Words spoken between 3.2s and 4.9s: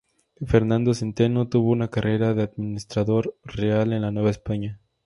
real en la Nueva España.